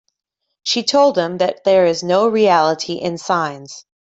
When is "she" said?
0.63-0.81